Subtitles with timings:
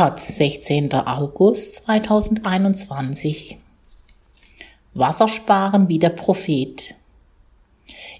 [0.00, 0.94] Taz 16.
[0.94, 3.58] August 2021
[4.94, 6.94] Wassersparen wie der Prophet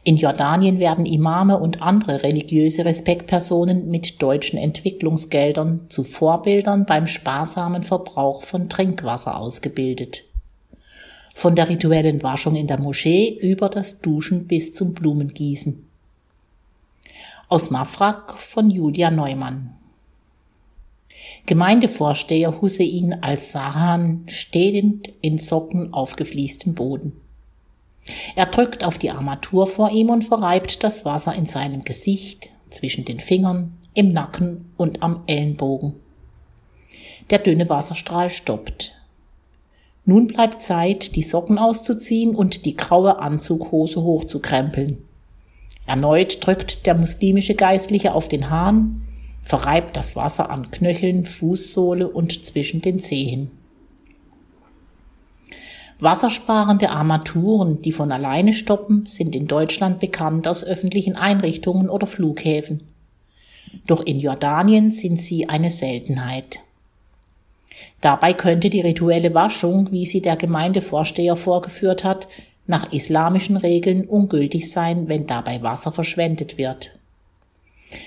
[0.05, 7.83] In Jordanien werden Imame und andere religiöse Respektpersonen mit deutschen Entwicklungsgeldern zu Vorbildern beim sparsamen
[7.83, 10.25] Verbrauch von Trinkwasser ausgebildet.
[11.35, 15.83] Von der rituellen Waschung in der Moschee über das Duschen bis zum Blumengießen.
[17.49, 19.80] Aus Mafrak von Julia Neumann
[21.47, 27.13] Gemeindevorsteher Hussein al-Sahan stehend in Socken auf gefliestem Boden.
[28.35, 33.05] Er drückt auf die Armatur vor ihm und verreibt das Wasser in seinem Gesicht, zwischen
[33.05, 35.95] den Fingern, im Nacken und am Ellenbogen.
[37.31, 38.97] Der dünne Wasserstrahl stoppt.
[40.05, 44.99] Nun bleibt Zeit, die Socken auszuziehen und die graue Anzughose hochzukrempeln.
[45.87, 49.03] Erneut drückt der muslimische Geistliche auf den Hahn,
[49.43, 53.51] verreibt das Wasser an Knöcheln, Fußsohle und zwischen den Zehen.
[55.99, 62.83] Wassersparende Armaturen, die von alleine stoppen, sind in Deutschland bekannt aus öffentlichen Einrichtungen oder Flughäfen.
[63.87, 66.61] Doch in Jordanien sind sie eine Seltenheit.
[68.01, 72.29] Dabei könnte die rituelle Waschung, wie sie der Gemeindevorsteher vorgeführt hat,
[72.67, 77.00] nach islamischen Regeln ungültig sein, wenn dabei Wasser verschwendet wird.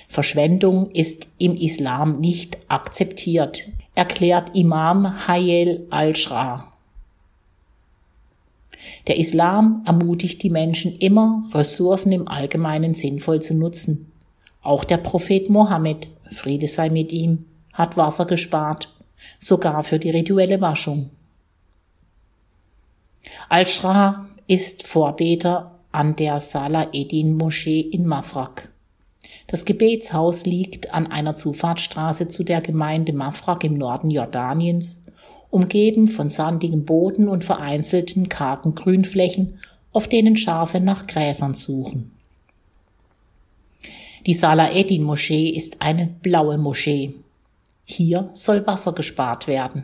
[0.07, 6.71] Verschwendung ist im Islam nicht akzeptiert, erklärt Imam Hayel al-Shra.
[9.07, 14.11] Der Islam ermutigt die Menschen immer, Ressourcen im Allgemeinen sinnvoll zu nutzen.
[14.61, 18.93] Auch der Prophet Mohammed, Friede sei mit ihm, hat Wasser gespart,
[19.39, 21.09] sogar für die rituelle Waschung.
[23.49, 28.72] Al-Shra ist Vorbeter an der Salah Eddin Moschee in Mafraq.
[29.53, 35.03] Das Gebetshaus liegt an einer Zufahrtsstraße zu der Gemeinde Mafraq im Norden Jordaniens,
[35.51, 39.59] umgeben von sandigem Boden und vereinzelten kargen Grünflächen,
[39.91, 42.13] auf denen Schafe nach Gräsern suchen.
[44.25, 47.13] Die Salah Eddin Moschee ist eine blaue Moschee.
[47.85, 49.83] Hier soll Wasser gespart werden.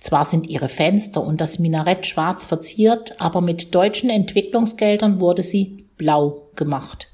[0.00, 5.84] Zwar sind ihre Fenster und das Minarett schwarz verziert, aber mit deutschen Entwicklungsgeldern wurde sie
[5.96, 7.11] blau gemacht.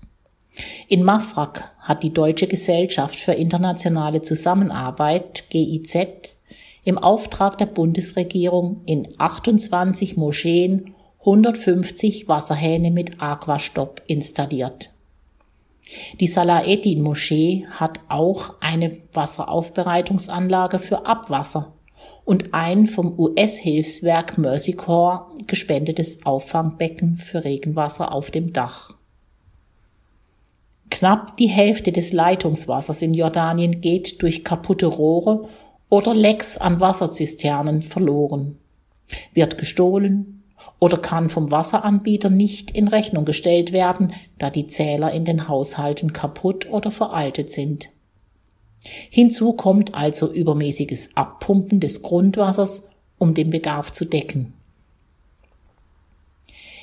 [0.90, 5.98] In Mafraq hat die Deutsche Gesellschaft für internationale Zusammenarbeit GIZ
[6.82, 14.88] im Auftrag der Bundesregierung in 28 Moscheen 150 Wasserhähne mit Aquastopp installiert.
[16.20, 21.74] Die Salaeddin Moschee hat auch eine Wasseraufbereitungsanlage für Abwasser
[22.24, 28.97] und ein vom US-Hilfswerk Mercy Corps gespendetes Auffangbecken für Regenwasser auf dem Dach.
[30.90, 35.48] Knapp die Hälfte des Leitungswassers in Jordanien geht durch kaputte Rohre
[35.88, 38.58] oder Lecks an Wasserzisternen verloren,
[39.32, 40.42] wird gestohlen
[40.78, 46.12] oder kann vom Wasseranbieter nicht in Rechnung gestellt werden, da die Zähler in den Haushalten
[46.12, 47.90] kaputt oder veraltet sind.
[49.10, 54.54] Hinzu kommt also übermäßiges Abpumpen des Grundwassers, um den Bedarf zu decken.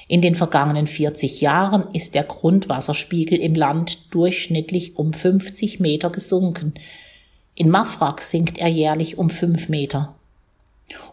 [0.08, 6.76] In den vergangenen 40 Jahren ist der Grundwasserspiegel im Land durchschnittlich um 50 Meter gesunken.
[7.56, 10.16] In Mafraq sinkt er jährlich um 5 Meter.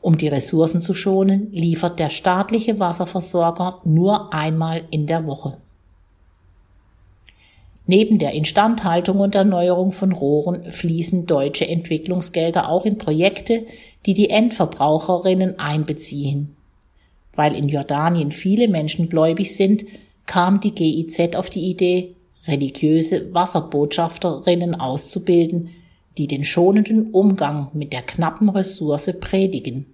[0.03, 5.57] Um die Ressourcen zu schonen, liefert der staatliche Wasserversorger nur einmal in der Woche.
[7.87, 13.67] Neben der Instandhaltung und Erneuerung von Rohren fließen deutsche Entwicklungsgelder auch in Projekte,
[14.07, 16.57] die die Endverbraucherinnen einbeziehen.
[17.35, 19.85] Weil in Jordanien viele Menschen gläubig sind,
[20.27, 22.15] kam die GIZ auf die Idee,
[22.47, 25.71] religiöse Wasserbotschafterinnen auszubilden,
[26.19, 29.87] die den schonenden Umgang mit der knappen Ressource predigen.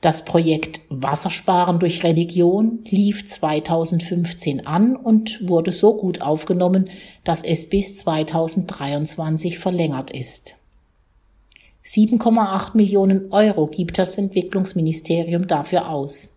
[0.00, 6.88] Das Projekt Wassersparen durch Religion lief 2015 an und wurde so gut aufgenommen,
[7.24, 10.56] dass es bis 2023 verlängert ist.
[11.88, 16.34] 7,8 Millionen Euro gibt das Entwicklungsministerium dafür aus.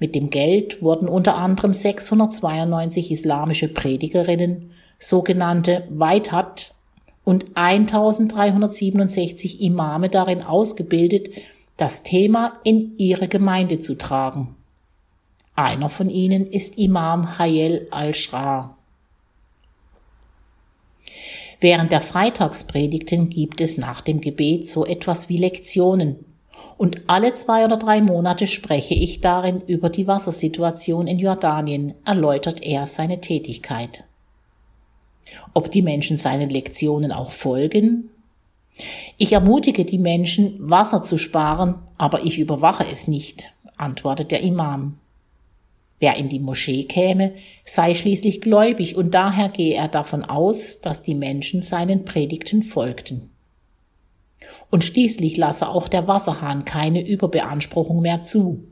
[0.00, 6.74] Mit dem Geld wurden unter anderem 692 islamische Predigerinnen, sogenannte Weithat,
[7.22, 11.28] und 1367 Imame darin ausgebildet,
[11.76, 14.56] das Thema in ihre Gemeinde zu tragen.
[15.54, 18.76] Einer von ihnen ist Imam Hayel al-Shra.
[21.60, 26.24] Während der Freitagspredigten gibt es nach dem Gebet so etwas wie Lektionen.
[26.78, 32.62] Und alle zwei oder drei Monate spreche ich darin über die Wassersituation in Jordanien, erläutert
[32.62, 34.04] er seine Tätigkeit.
[35.52, 38.08] Ob die Menschen seinen Lektionen auch folgen?
[39.18, 44.98] Ich ermutige die Menschen, Wasser zu sparen, aber ich überwache es nicht, antwortet der Imam.
[46.00, 47.34] Wer in die Moschee käme,
[47.66, 53.30] sei schließlich gläubig und daher gehe er davon aus, dass die Menschen seinen Predigten folgten.
[54.70, 58.64] Und schließlich lasse auch der Wasserhahn keine Überbeanspruchung mehr zu.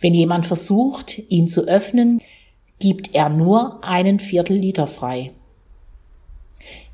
[0.00, 2.20] Wenn jemand versucht, ihn zu öffnen,
[2.78, 5.32] gibt er nur einen Viertel Liter frei.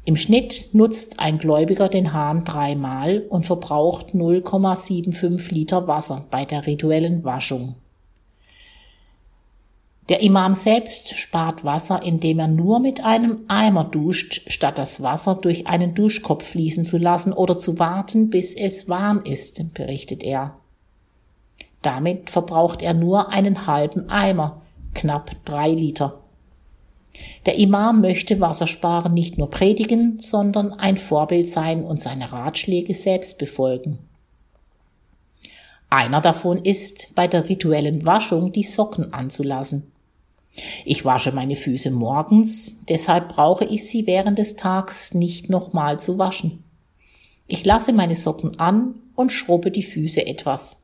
[0.05, 6.67] Im Schnitt nutzt ein Gläubiger den Hahn dreimal und verbraucht 0,75 Liter Wasser bei der
[6.67, 7.75] rituellen Waschung.
[10.10, 15.34] Der Imam selbst spart Wasser, indem er nur mit einem Eimer duscht, statt das Wasser
[15.34, 20.58] durch einen Duschkopf fließen zu lassen oder zu warten, bis es warm ist, berichtet er.
[21.80, 24.60] Damit verbraucht er nur einen halben Eimer,
[24.92, 26.20] knapp drei Liter.
[27.46, 33.38] Der Imam möchte Wassersparen nicht nur predigen, sondern ein Vorbild sein und seine Ratschläge selbst
[33.38, 33.98] befolgen.
[35.88, 39.92] Einer davon ist, bei der rituellen Waschung die Socken anzulassen.
[40.84, 46.18] Ich wasche meine Füße morgens, deshalb brauche ich sie während des Tags nicht nochmal zu
[46.18, 46.62] waschen.
[47.46, 50.82] Ich lasse meine Socken an und schrubbe die Füße etwas.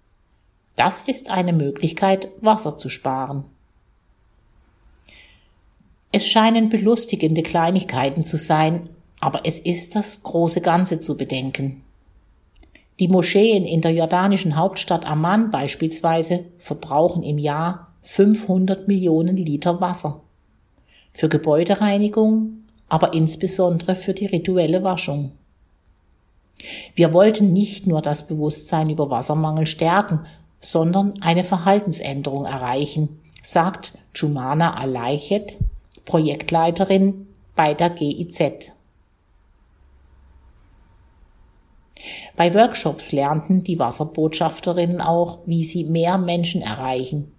[0.77, 3.45] Das ist eine Möglichkeit, Wasser zu sparen.
[6.13, 8.89] Es scheinen belustigende Kleinigkeiten zu sein,
[9.21, 11.85] aber es ist das große Ganze zu bedenken.
[12.99, 20.21] Die Moscheen in der jordanischen Hauptstadt Amman beispielsweise verbrauchen im Jahr 500 Millionen Liter Wasser.
[21.13, 25.33] Für Gebäudereinigung, aber insbesondere für die rituelle Waschung.
[26.95, 30.21] Wir wollten nicht nur das Bewusstsein über Wassermangel stärken,
[30.61, 35.57] sondern eine Verhaltensänderung erreichen, sagt Jumana Aleichet,
[36.05, 38.73] Projektleiterin bei der GIZ.
[42.37, 47.33] Bei Workshops lernten die Wasserbotschafterinnen auch, wie sie mehr Menschen erreichen,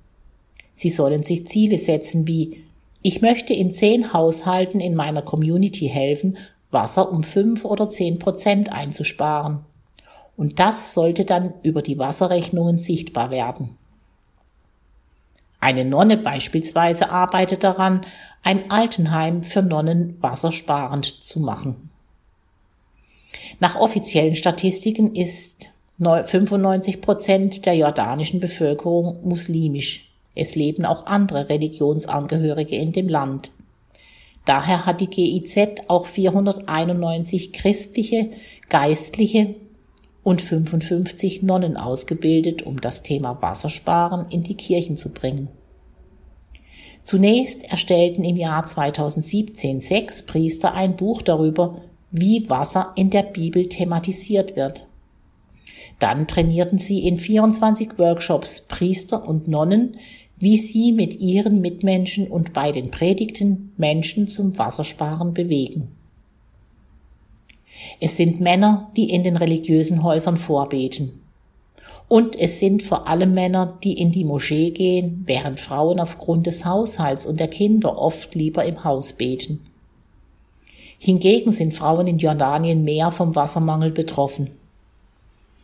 [0.81, 2.63] Sie sollen sich Ziele setzen wie
[3.03, 6.39] ich möchte in zehn Haushalten in meiner Community helfen,
[6.71, 9.59] Wasser um fünf oder zehn Prozent einzusparen.
[10.35, 13.77] Und das sollte dann über die Wasserrechnungen sichtbar werden.
[15.59, 18.01] Eine Nonne beispielsweise arbeitet daran,
[18.41, 21.91] ein Altenheim für Nonnen wassersparend zu machen.
[23.59, 30.10] Nach offiziellen Statistiken ist 95 Prozent der jordanischen Bevölkerung muslimisch.
[30.35, 33.51] Es leben auch andere Religionsangehörige in dem Land.
[34.45, 35.57] Daher hat die GIZ
[35.87, 38.31] auch 491 christliche,
[38.69, 39.55] geistliche
[40.23, 45.49] und 55 Nonnen ausgebildet, um das Thema Wassersparen in die Kirchen zu bringen.
[47.03, 51.81] Zunächst erstellten im Jahr 2017 sechs Priester ein Buch darüber,
[52.11, 54.85] wie Wasser in der Bibel thematisiert wird.
[55.99, 59.97] Dann trainierten sie in 24 Workshops Priester und Nonnen,
[60.41, 65.89] wie sie mit ihren Mitmenschen und bei den Predigten Menschen zum Wassersparen bewegen.
[67.99, 71.21] Es sind Männer, die in den religiösen Häusern vorbeten.
[72.07, 76.65] Und es sind vor allem Männer, die in die Moschee gehen, während Frauen aufgrund des
[76.65, 79.61] Haushalts und der Kinder oft lieber im Haus beten.
[81.00, 84.50] Hingegen sind Frauen in Jordanien mehr vom Wassermangel betroffen.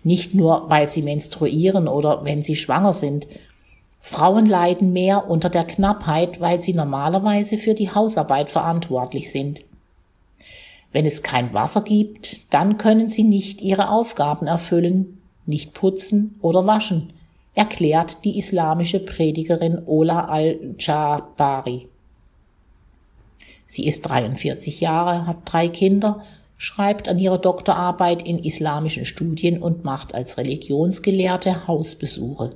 [0.03, 3.27] Nicht nur, weil sie menstruieren oder wenn sie schwanger sind,
[4.01, 9.61] Frauen leiden mehr unter der Knappheit, weil sie normalerweise für die Hausarbeit verantwortlich sind.
[10.91, 16.65] Wenn es kein Wasser gibt, dann können sie nicht ihre Aufgaben erfüllen, nicht putzen oder
[16.65, 17.13] waschen,
[17.53, 21.87] erklärt die islamische Predigerin Ola al-Jabari.
[23.65, 26.23] Sie ist 43 Jahre, hat drei Kinder,
[26.57, 32.55] schreibt an ihrer Doktorarbeit in islamischen Studien und macht als Religionsgelehrte Hausbesuche.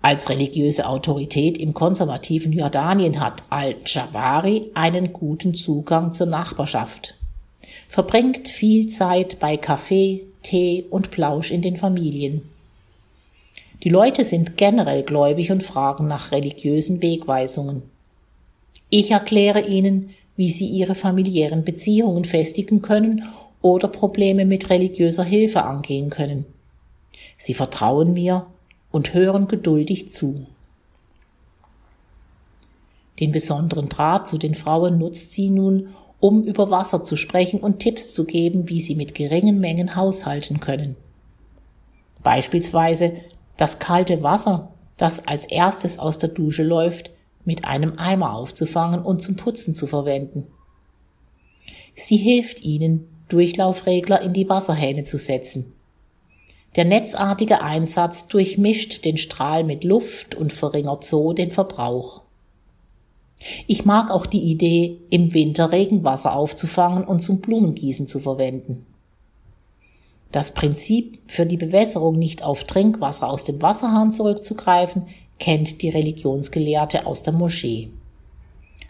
[0.00, 7.16] Als religiöse Autorität im konservativen Jordanien hat al-Jabari einen guten Zugang zur Nachbarschaft,
[7.88, 12.42] verbringt viel Zeit bei Kaffee, Tee und Plausch in den Familien.
[13.82, 17.82] Die Leute sind generell gläubig und fragen nach religiösen Wegweisungen.
[18.90, 23.24] Ich erkläre ihnen, wie sie ihre familiären Beziehungen festigen können
[23.60, 26.46] oder Probleme mit religiöser Hilfe angehen können.
[27.36, 28.46] Sie vertrauen mir
[28.98, 30.48] und hören geduldig zu.
[33.20, 37.78] Den besonderen Draht zu den Frauen nutzt sie nun, um über Wasser zu sprechen und
[37.78, 40.96] Tipps zu geben, wie sie mit geringen Mengen haushalten können.
[42.24, 43.12] Beispielsweise
[43.56, 47.12] das kalte Wasser, das als erstes aus der Dusche läuft,
[47.44, 50.48] mit einem Eimer aufzufangen und zum Putzen zu verwenden.
[51.94, 55.72] Sie hilft ihnen, Durchlaufregler in die Wasserhähne zu setzen.
[56.76, 62.22] Der netzartige Einsatz durchmischt den Strahl mit Luft und verringert so den Verbrauch.
[63.66, 68.86] Ich mag auch die Idee, im Winter Regenwasser aufzufangen und zum Blumengießen zu verwenden.
[70.32, 75.06] Das Prinzip, für die Bewässerung nicht auf Trinkwasser aus dem Wasserhahn zurückzugreifen,
[75.38, 77.90] kennt die Religionsgelehrte aus der Moschee.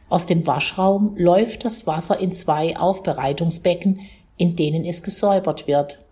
[0.08, 4.00] Aus dem Waschraum läuft das Wasser in zwei Aufbereitungsbecken,
[4.37, 6.02] in denen es gesäubert wird.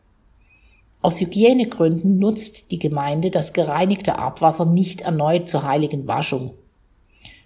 [1.07, 6.55] Aus Hygienegründen nutzt die Gemeinde das gereinigte Abwasser nicht erneut zur heiligen Waschung.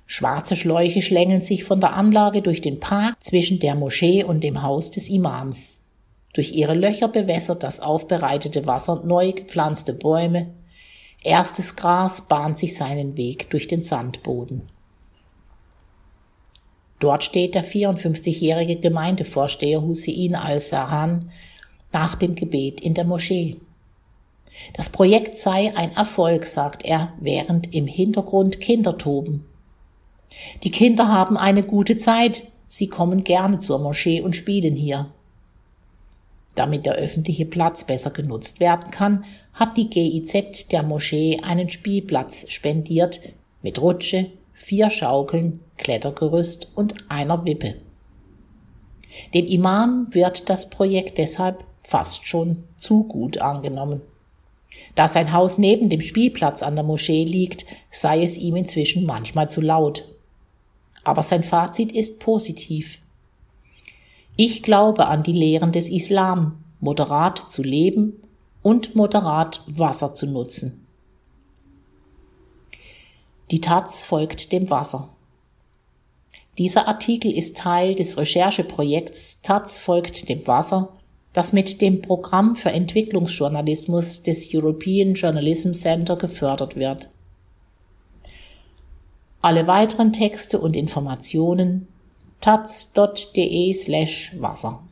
[0.06, 4.62] Schwarze Schläuche schlängeln sich von der Anlage durch den Park zwischen der Moschee und dem
[4.62, 5.82] Haus des Imams.
[6.32, 10.54] Durch ihre Löcher bewässert das aufbereitete Wasser neu gepflanzte Bäume.
[11.22, 14.70] Erstes Gras bahnt sich seinen Weg durch den Sandboden.
[16.98, 21.30] Dort steht der 54-jährige Gemeindevorsteher Hussein al-Sahan
[21.92, 23.56] nach dem Gebet in der Moschee.
[24.74, 29.46] Das Projekt sei ein Erfolg, sagt er, während im Hintergrund Kinder toben.
[30.62, 35.12] Die Kinder haben eine gute Zeit, sie kommen gerne zur Moschee und spielen hier.
[36.54, 42.46] Damit der öffentliche Platz besser genutzt werden kann, hat die GIZ der Moschee einen Spielplatz
[42.48, 43.20] spendiert
[43.62, 47.76] mit Rutsche, vier Schaukeln, Klettergerüst und einer Wippe.
[49.34, 54.00] Dem Imam wird das Projekt deshalb fast schon zu gut angenommen.
[54.94, 59.50] Da sein Haus neben dem Spielplatz an der Moschee liegt, sei es ihm inzwischen manchmal
[59.50, 60.06] zu laut.
[61.02, 62.98] Aber sein Fazit ist positiv.
[64.36, 68.22] Ich glaube an die Lehren des Islam, moderat zu leben
[68.62, 70.86] und moderat Wasser zu nutzen.
[73.50, 75.08] Die Taz folgt dem Wasser.
[76.56, 80.92] Dieser Artikel ist Teil des Rechercheprojekts Taz folgt dem Wasser
[81.32, 87.08] das mit dem Programm für Entwicklungsjournalismus des European Journalism Center gefördert wird.
[89.40, 91.88] Alle weiteren Texte und Informationen
[92.40, 94.82] taz.de slash Wasser